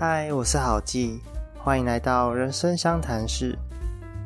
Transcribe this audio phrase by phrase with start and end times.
[0.00, 1.20] 嗨，我是好记，
[1.58, 3.54] 欢迎来到人生相谈室。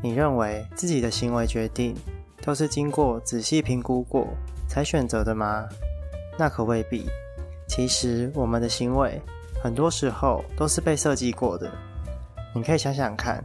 [0.00, 1.96] 你认为自己的行为决定
[2.40, 4.28] 都是经过仔细评估过
[4.68, 5.68] 才选择的吗？
[6.38, 7.10] 那可未必。
[7.66, 9.20] 其实我们的行为
[9.60, 11.68] 很多时候都是被设计过的。
[12.54, 13.44] 你可以想想看，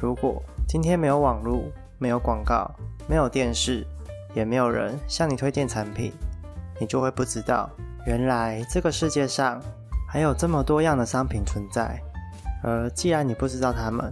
[0.00, 1.62] 如果今天没有网络、
[1.98, 2.74] 没有广告、
[3.06, 3.86] 没有电视，
[4.32, 6.10] 也没有人向你推荐产品，
[6.80, 7.68] 你就会不知道，
[8.06, 9.60] 原来这个世界上。
[10.16, 12.00] 还有这么多样的商品存在，
[12.62, 14.10] 而既然你不知道它们，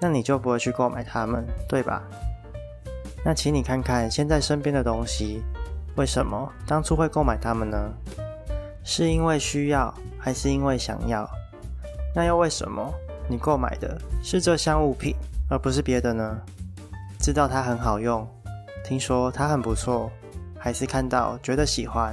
[0.00, 2.02] 那你就不会去购买它们，对吧？
[3.24, 5.44] 那请你看看现在身边的东西，
[5.94, 7.78] 为什么当初会购买它们呢？
[8.82, 11.24] 是因为需要，还是因为想要？
[12.16, 12.92] 那又为什么
[13.28, 15.14] 你购买的是这项物品，
[15.48, 16.36] 而不是别的呢？
[17.20, 18.26] 知道它很好用，
[18.82, 20.10] 听说它很不错，
[20.58, 22.12] 还是看到觉得喜欢？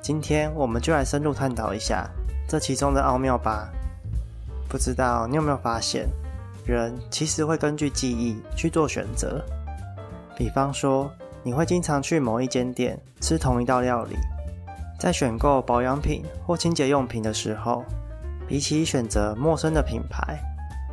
[0.00, 2.08] 今天我们就来深入探讨一下。
[2.48, 3.68] 这其中的奥妙吧，
[4.68, 6.06] 不知道你有没有发现，
[6.64, 9.44] 人其实会根据记忆去做选择。
[10.36, 11.10] 比方说，
[11.42, 14.16] 你会经常去某一间店吃同一道料理，
[14.96, 17.84] 在选购保养品或清洁用品的时候，
[18.46, 20.38] 比起选择陌生的品牌，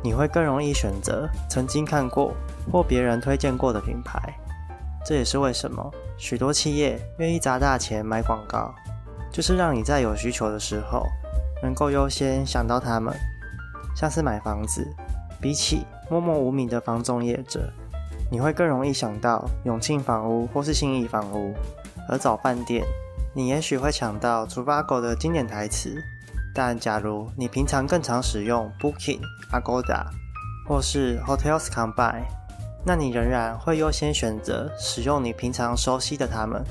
[0.02, 2.32] 你会更容易选择曾经看过
[2.72, 4.20] 或别人推荐过的品牌。
[5.06, 8.74] 这也是为什么许多企业愿意砸大钱买广告，
[9.30, 11.06] 就是让你在有需求的时候。
[11.64, 13.16] 能够优先想到他们，
[13.96, 14.86] 像是买房子，
[15.40, 17.72] 比起默默无名的房仲业者，
[18.30, 21.54] 你会更容易想到永庆房屋或是信义房屋；
[22.06, 22.84] 而找饭店，
[23.32, 25.96] 你也许会抢到厨发狗的经典台词。
[26.54, 30.04] 但假如你平常更常使用 Booking、Agoda
[30.68, 32.26] 或是 Hotels Combine，
[32.84, 36.62] 那你仍然会优先选择使用你平常熟悉的他们。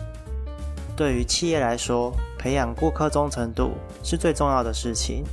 [0.96, 3.72] 对于企业来说，培养顾客忠诚度
[4.04, 5.24] 是最重要的事情，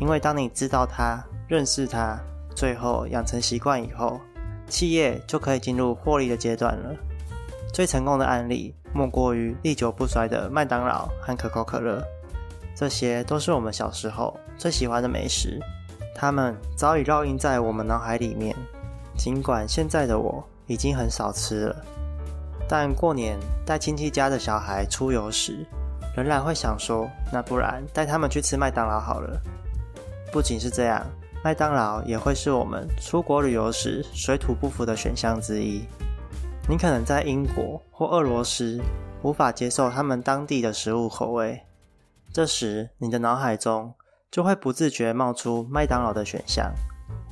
[0.00, 2.18] 因为当你知道他、认识他，
[2.54, 4.20] 最后养成习惯以后，
[4.68, 6.94] 企业就可以进入获利的阶段了。
[7.72, 12.02] 最成功的案例莫过于历久不衰的麦当劳和可口可乐，
[12.74, 15.60] 这些都是我们小时候最喜欢的美食，
[16.14, 18.54] 它们早已烙印在我们脑海里面。
[19.16, 21.76] 尽管现在的我已经很少吃了。
[22.68, 25.66] 但过年带亲戚家的小孩出游时，
[26.16, 29.40] 仍然会想说：那不然带他们去吃麦当劳好了。
[30.32, 31.04] 不仅是这样，
[31.44, 35.84] 麦当劳也会是我们出国旅游时水土不服的选项之一。
[36.68, 38.80] 你可能在英国或俄罗斯
[39.22, 41.60] 无法接受他们当地的食物口味，
[42.32, 43.92] 这时你的脑海中
[44.30, 46.72] 就会不自觉冒出麦当劳的选项，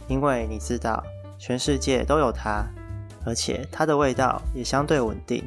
[0.09, 1.03] 因为你知道
[1.39, 2.67] 全世界都有它。
[3.25, 5.45] 而且它的味道也相对稳定，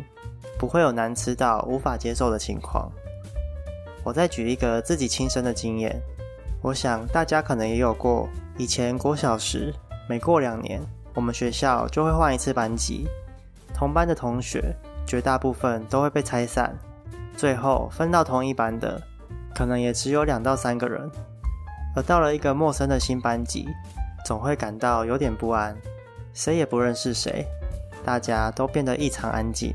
[0.57, 2.91] 不会有难吃到无法接受的情况。
[4.03, 6.01] 我再举一个自己亲身的经验，
[6.61, 8.27] 我想大家可能也有过。
[8.57, 9.73] 以前国小时，
[10.07, 10.79] 每过两年，
[11.15, 13.07] 我们学校就会换一次班级，
[13.73, 14.75] 同班的同学
[15.07, 16.77] 绝大部分都会被拆散，
[17.35, 19.01] 最后分到同一班的，
[19.55, 21.09] 可能也只有两到三个人。
[21.95, 23.67] 而到了一个陌生的新班级，
[24.23, 25.75] 总会感到有点不安，
[26.33, 27.43] 谁也不认识谁。
[28.03, 29.73] 大家都变得异常安静。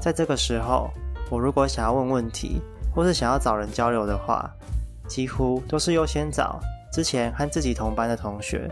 [0.00, 0.90] 在这个时候，
[1.28, 2.60] 我如果想要问问题，
[2.94, 4.50] 或是想要找人交流的话，
[5.08, 6.60] 几乎都是优先找
[6.92, 8.70] 之前和自己同班的同学，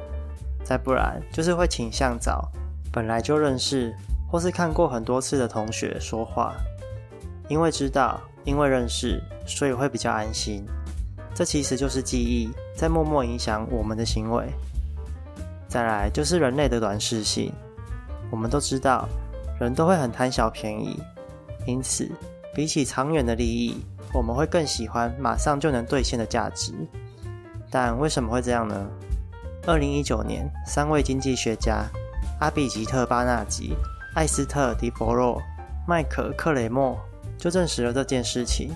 [0.64, 2.48] 再不然就是会倾向找
[2.92, 3.94] 本来就认识
[4.30, 6.54] 或是看过很多次的同学说话，
[7.48, 10.64] 因为知道，因为认识，所以会比较安心。
[11.34, 14.44] 这其实就是记忆在默默影响我们的行为。
[15.68, 17.52] 再来就是人类的短视性。
[18.30, 19.08] 我们都知道，
[19.60, 21.00] 人都会很贪小便宜，
[21.66, 22.10] 因此
[22.54, 26.72] 比起长远的利益，我们会更喜欢马上就能兑现的价值。
[27.70, 28.86] 但为什么会这样呢？
[29.66, 31.84] 二零一九年，三位经济学家
[32.40, 33.74] 阿比吉特·巴纳吉、
[34.14, 35.42] 艾斯特·迪佛洛、
[35.86, 36.98] 麦克·克雷默
[37.36, 38.70] 就证实了这件事情，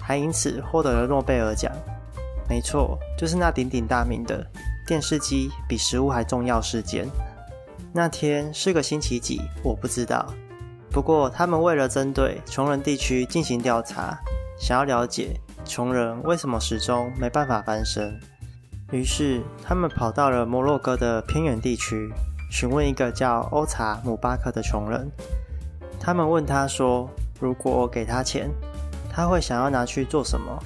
[0.00, 1.70] 还因此获得了诺贝尔奖。
[2.48, 4.46] 没错，就是那鼎鼎大名的
[4.86, 7.06] 电视机比食物还重要事件。
[7.96, 10.26] 那天是个星期几，我不知道。
[10.90, 14.18] 不过，他们为了针对穷人地区进行调查，
[14.58, 18.18] 想要了解穷人为什么始终没办法翻身，
[18.90, 22.12] 于是他们跑到了摩洛哥的偏远地区，
[22.50, 25.08] 询问一个叫欧查姆巴克的穷人。
[26.00, 27.08] 他们问他说
[27.38, 28.50] ：“如果我给他钱，
[29.08, 30.60] 他会想要拿去做什么？”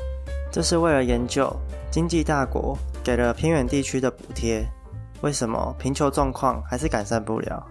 [0.50, 1.54] 这是为了研究
[1.90, 2.74] 经济大国
[3.04, 4.66] 给了偏远地区的补贴。
[5.20, 7.66] 为什么贫穷状况还是改善不了？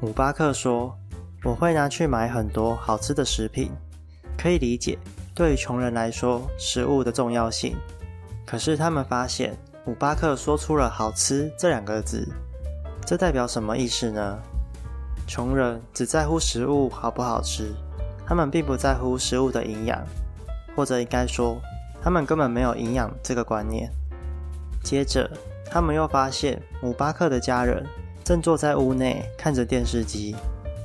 [0.00, 0.96] 姆巴克说
[1.44, 3.70] ：“我会拿去买很多好吃的食品，
[4.38, 4.98] 可以理解
[5.34, 7.76] 对于穷人来说食物的重要性。
[8.46, 12.26] 可是他们发现，姆巴克说出了“好吃”这两个字，
[13.04, 14.38] 这代表什么意思呢？
[15.26, 17.74] 穷人只在乎食物好不好吃，
[18.26, 20.02] 他们并不在乎食物的营养，
[20.74, 21.60] 或者应该说，
[22.00, 23.90] 他们根本没有营养这个观念。
[24.84, 25.28] 接着，
[25.70, 27.84] 他们又发现姆巴克的家人
[28.24, 30.34] 正坐在屋内看着电视机，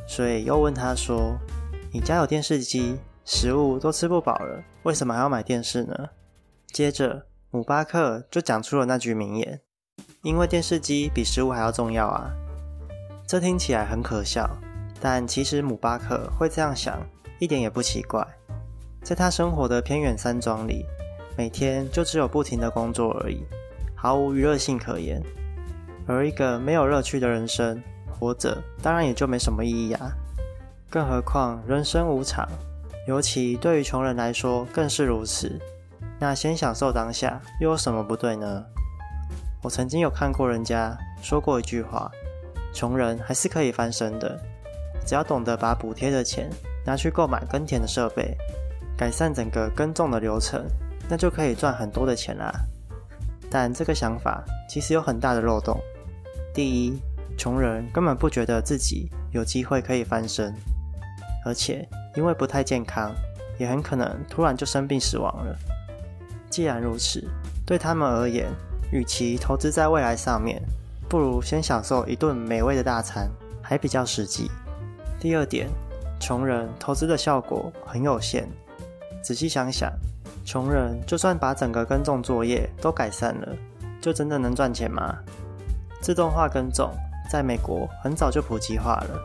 [0.07, 1.37] 所以又问他说
[1.93, 5.95] ：“你家有电视机？”食物都吃不饱了，为什么还要买电视呢？
[6.73, 9.61] 接着，姆巴克就讲出了那句名言
[10.23, 12.31] ：“因为电视机比食物还要重要啊！”
[13.27, 14.49] 这听起来很可笑，
[14.99, 16.99] 但其实姆巴克会这样想
[17.37, 18.27] 一点也不奇怪。
[19.03, 20.83] 在他生活的偏远山庄里，
[21.37, 23.45] 每天就只有不停的工作而已，
[24.01, 25.21] 毫无娱乐性可言。
[26.07, 30.12] 而一个没有乐趣的人生，活着当然也就没什么意义啊！
[30.89, 32.50] 更何况人生无常。
[33.07, 35.59] 尤其对于穷人来说更是如此。
[36.19, 38.65] 那先享受当下又有什么不对呢？
[39.62, 42.09] 我曾经有看过人家说过一句话：
[42.74, 44.36] 穷人还是可以翻身的，
[45.06, 46.50] 只要懂得把补贴的钱
[46.83, 48.36] 拿去购买耕田的设备，
[48.98, 50.65] 改善整个耕种的流程，
[51.07, 52.51] 那就可以赚很多的钱啦。
[53.51, 55.80] 但这个想法其实有很大的漏洞。
[56.53, 56.98] 第一，
[57.38, 60.56] 穷人根本不觉得自己有机会可以翻身，
[61.45, 61.88] 而且。
[62.13, 63.15] 因为不太健康，
[63.57, 65.57] 也很可能突然就生病死亡了。
[66.50, 67.25] 既然如此，
[67.65, 68.51] 对他们而言，
[68.92, 70.62] 与其投资在未来上面，
[71.07, 73.31] 不如先享受一顿美味的大餐，
[73.62, 74.51] 还比较实际。
[75.21, 75.69] 第二点，
[76.19, 78.45] 穷人投资的效果很有限。
[79.24, 79.89] 仔细想想，
[80.51, 83.56] 穷人就算把整个耕种作业都改善了，
[84.01, 85.18] 就真的能赚钱吗？
[86.01, 86.92] 自动化耕种
[87.30, 89.18] 在美国很早就普及化了，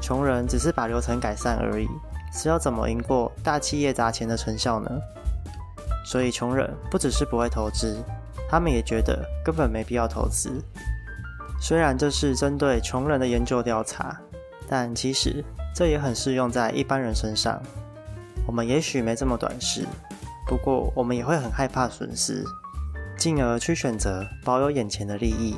[0.00, 1.88] 穷人只是把流程改善而已。
[2.32, 4.88] 是要怎么赢过大企业砸钱的成效呢？
[6.06, 8.00] 所以穷人不只是不会投资，
[8.48, 10.62] 他们也觉得根本没必要投资。
[11.60, 14.16] 虽然这是针对穷人的研究调查，
[14.68, 15.44] 但其实
[15.74, 17.60] 这也很适用在一般人身上。
[18.46, 19.84] 我们也许没这么短视，
[20.50, 22.44] 不过我们也会很害怕损失，
[23.16, 25.56] 进而去选择保有眼前的利益。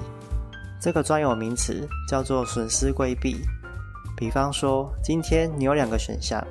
[0.79, 3.41] 这个专有名词叫做损失规避。
[4.15, 6.47] 比方说，今天你有两个选项，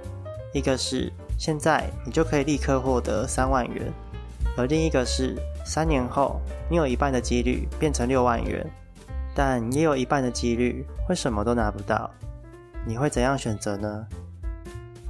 [0.55, 3.93] 一个是现在你就可以立刻获得三万元，
[4.57, 8.67] 而另一个是三年后你有一半的几率变成六万元，
[9.35, 12.09] 但也有一半的几率会什么都拿不到。
[12.88, 14.07] 你会怎样选择呢？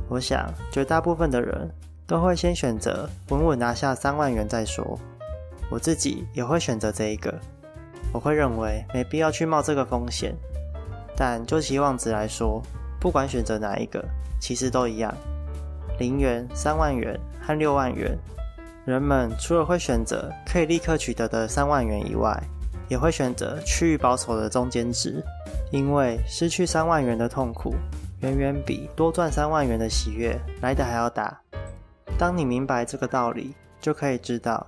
[0.09, 1.71] 我想，绝大部分的人
[2.11, 4.99] 都会先选择稳稳拿下三万元再说。
[5.69, 7.33] 我自己也会选择这一个，
[8.11, 10.35] 我会认为没必要去冒这个风险。
[11.15, 12.61] 但就期望值来说，
[12.99, 14.03] 不管选择哪一个，
[14.41, 15.15] 其实都一样。
[15.99, 18.11] 零元、三万元和六万元，
[18.83, 22.37] 人们除了会选择可以立刻取得的三万元以外，
[22.89, 25.23] 也会选择趋于保守的中间值，
[25.71, 27.73] 因为失去三万元的痛苦，
[28.19, 31.40] 远远比多赚三万元的喜悦来的还要大。
[32.21, 34.67] 当你明白这个道理，就可以知道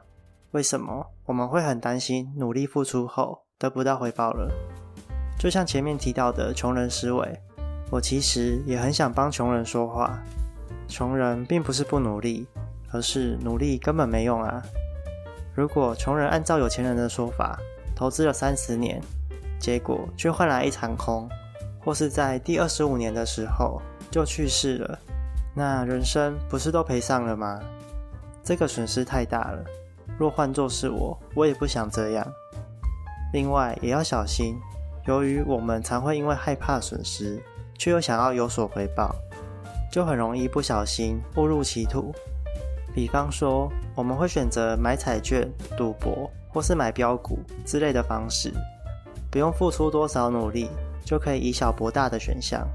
[0.53, 4.51] 为什么我们会很担心努力付出后得不到回报了。
[5.37, 7.39] 就像前面提到的穷人思维，
[7.91, 10.19] 我其实也很想帮穷人说话。
[10.87, 12.47] 穷人并不是不努力，
[12.91, 14.63] 而是努力根本没用啊！
[15.53, 17.59] 如果穷人按照有钱人的说法，
[17.95, 18.99] 投资了三十年，
[19.59, 21.29] 结果却换来一场空，
[21.85, 24.99] 或是在第二十五年的时候就去世了，
[25.55, 27.59] 那人生不是都赔上了吗？
[28.43, 29.63] 这个损失太大了。
[30.17, 32.27] 若换作是我，我也不想这样。
[33.33, 34.55] 另外也要小心。
[35.05, 37.41] 由于我们常会因为害怕损失，
[37.77, 39.13] 却又想要有所回报，
[39.91, 42.13] 就很容易不小心误入歧途。
[42.95, 48.53] 比方说，我们会选择买彩券、赌博，或是买标股之类的方式，
[49.29, 50.69] 不用付出多少努力
[51.03, 52.65] 就可以以小博大的选项。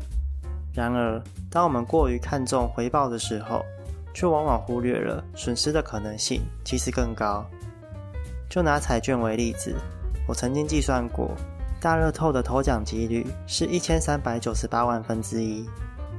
[0.78, 1.20] 然而，
[1.50, 3.64] 当我们过于看重回报的时候，
[4.14, 7.44] 却往往忽略了损失的可能性其实更高。
[8.48, 9.74] 就拿彩券为例子，
[10.28, 11.34] 我曾经计算过。
[11.80, 15.68] 大乐透的头奖几率是一千三百九十八万分之一，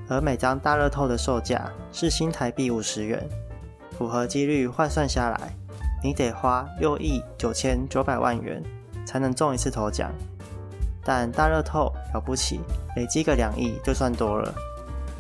[0.10, 3.26] 而每张大乐透的售价是新台币五十元，
[3.98, 5.56] 符合几率换算下来，
[6.04, 8.62] 你得花六亿九千九百万元
[9.06, 10.12] 才能中一次头奖。
[11.04, 12.60] 但大乐透了不起，
[12.96, 14.54] 累积个两亿就算多了，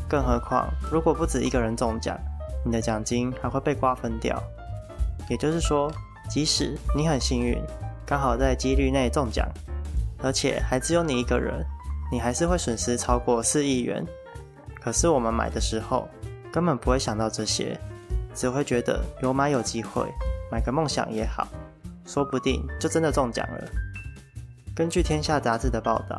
[0.07, 2.17] 更何况如果不止一个人中奖，
[2.65, 4.41] 你的奖金还会被瓜分掉。
[5.29, 5.91] 也就是说，
[6.29, 7.57] 即使你很幸运，
[8.05, 9.47] 刚好在几率内中奖。
[10.21, 11.65] 而且还只有你一个人，
[12.11, 14.05] 你还是会损失超过四亿元。
[14.81, 16.09] 可是我们买的时候
[16.51, 17.79] 根本不会想到这些，
[18.33, 20.03] 只会觉得有买有机会，
[20.51, 21.47] 买个梦想也好。
[22.05, 23.63] 说不定就真的中奖了。
[24.79, 26.17] 根据《天下》杂志的报道，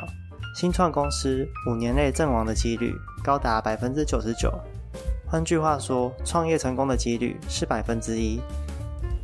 [0.54, 4.52] 新创公司五年内阵亡的几率高达百分之九十九。
[5.26, 8.38] 换句话说，创业成功的几率是百分之一，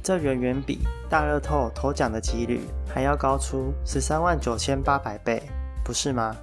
[0.03, 0.79] 这远远比
[1.11, 5.43] 大乐透头奖的几率还要高出十三万九千八百倍，
[5.85, 6.35] 不是吗？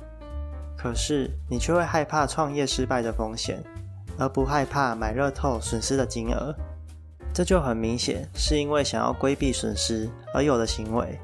[0.77, 3.59] 可是你却会害怕创业失败的风险，
[4.19, 6.55] 而不害怕买乐透损失的金额，
[7.33, 11.19] 这就很明显是因为想要规避损失而有的行为，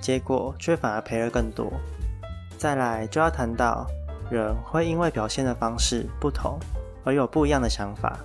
[0.00, 1.72] 结果却反而赔了更多。
[2.58, 3.86] 再来就要谈到，
[4.30, 6.58] 人会因为表现的方式不同。
[7.02, 8.20] 而有不一样的想法，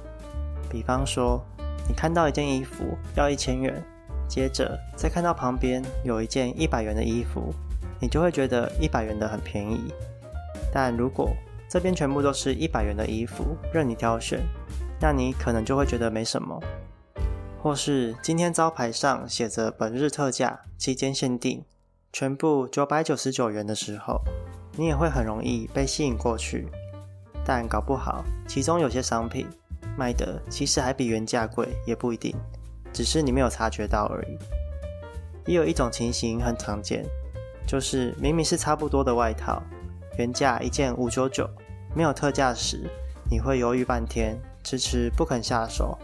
[0.70, 1.42] 比方说，
[1.88, 2.84] 你看到一件衣服
[3.16, 3.82] 要一千元，
[4.28, 7.54] 接着再看到旁边有一件一百元的衣服，
[8.02, 9.94] 你就会觉得一百元的很便宜。
[10.74, 11.32] 但如果
[11.70, 14.42] 这边全部都是一百元的衣服，任你挑选，
[15.00, 16.62] 那你可能就会觉得没什么。
[17.66, 21.66] 或是今天招牌上写着本日特价、期间限定，
[22.14, 24.22] 全部九百九十九元的时候，
[24.78, 26.68] 你也会很容易被吸引过去。
[27.44, 29.48] 但搞不好，其中有些商品
[29.98, 32.36] 卖的其实还比原价贵，也不一定，
[32.94, 34.38] 只是你没有察觉到而已。
[35.48, 37.04] 也有一种情形很常见，
[37.66, 39.60] 就是明明是差不多的外套，
[40.20, 41.50] 原价一件五九九，
[41.96, 42.88] 没有特价时，
[43.28, 45.98] 你会犹豫半天，迟迟不肯下手。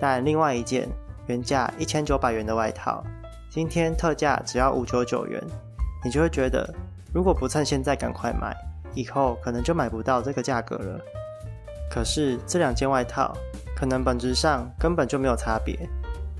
[0.00, 0.88] 但另外一件
[1.26, 3.04] 原价一千九百元的外套，
[3.50, 5.42] 今天特价只要五九九元，
[6.04, 6.74] 你就会觉得，
[7.12, 8.54] 如果不趁现在赶快买。
[8.96, 11.00] 以后可能就买不到这个价格了。
[11.90, 13.36] 可是这两件外套
[13.76, 15.76] 可能本质上根本就没有差别，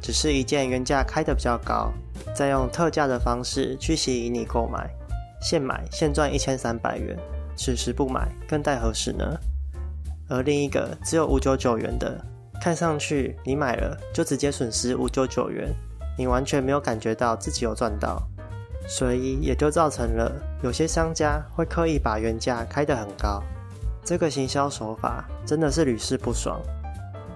[0.00, 1.92] 只是一件原价开的比较高，
[2.32, 4.88] 再用特价的方式去吸引你购买，
[5.42, 7.18] 现买现赚一千三百元，
[7.56, 9.36] 此时不买更待何时呢？
[10.28, 12.24] 而另一个只有五九九元的，
[12.60, 15.74] 看上去你买了就直接损失五九九元，
[16.16, 18.22] 你完全没有感觉到自己有赚到。
[18.86, 20.30] 所以也就造成了
[20.62, 23.42] 有些商家会刻意把原价开得很高，
[24.04, 26.60] 这个行销手法真的是屡试不爽。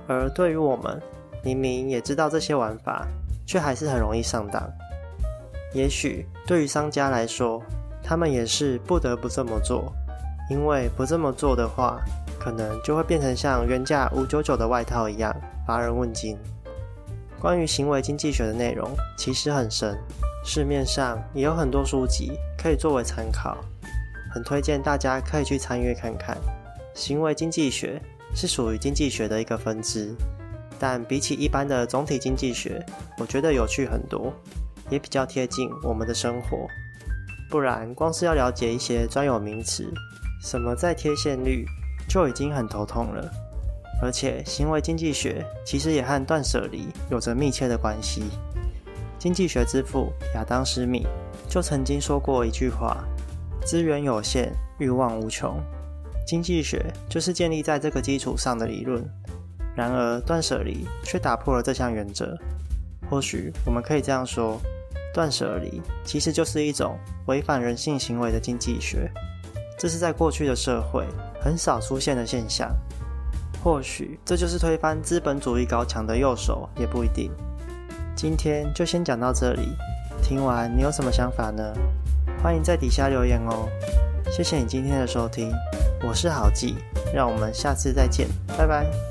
[0.07, 1.01] 而对于我们，
[1.43, 3.07] 明明也知道这些玩法，
[3.47, 4.63] 却还是很容易上当。
[5.73, 7.63] 也许对于商家来说，
[8.03, 9.91] 他们也是不得不这么做，
[10.51, 11.99] 因为不这么做的话，
[12.39, 15.35] 可能就会变成像原价五九九的外套一样
[15.67, 16.37] 乏人问津。
[17.41, 19.99] 关于行为经济学的内容其实很深。
[20.45, 23.59] 市面上也有很多书籍可以作为参考，
[24.33, 26.37] 很推荐大家可以去参阅看看。
[26.95, 28.01] 行为经济学
[28.35, 30.15] 是属于经济学的一个分支，
[30.79, 32.85] 但比起一般的总体经济学，
[33.19, 34.33] 我觉得有趣很多，
[34.89, 36.67] 也比较贴近我们的生活。
[37.51, 39.93] 不然，光是要了解一些专有名词，
[40.43, 41.67] 什么在贴现率，
[42.09, 43.31] 就已经很头痛了。
[44.01, 48.23] 而且，行为经济学其实也和断舍离有着密切的关系。
[49.19, 51.05] 经济学之父亚当·斯密
[51.49, 53.05] 就曾经说过一句话
[53.67, 55.61] ：“资源有限，欲望无穷。”
[56.25, 59.05] 经济学就是建立在这个基础上的理论。
[59.75, 62.39] 然而，断舍离却打破了这项原则。
[63.11, 64.61] 或许我们可以这样说：
[65.13, 66.97] 断舍离其实就是一种
[67.27, 69.11] 违反人性行为的经济学。
[69.77, 71.05] 这是在过去的社会
[71.41, 72.75] 很少出现的现象。
[73.63, 77.31] 或许这就是推翻资本主义高墙的右手，也不一定。
[78.15, 79.77] 今天就先讲到这里，
[80.23, 81.75] 听完你有什么想法呢？
[82.43, 83.69] 欢迎在底下留言哦。
[84.31, 85.53] 谢谢你今天的收听，
[86.07, 86.77] 我是郝记，
[87.13, 89.08] 让我们下次再见，拜拜。